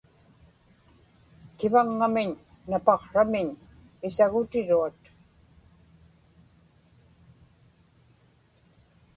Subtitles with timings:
[1.57, 2.29] kivaŋŋamiñ
[2.69, 3.47] napaqsramiñ
[4.07, 4.99] isagutiruat